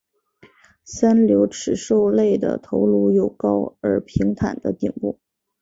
[0.83, 5.19] 三瘤齿兽类的头颅有高而平坦的顶部。